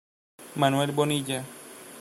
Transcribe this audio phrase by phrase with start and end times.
[0.55, 1.43] Manuel Bonilla.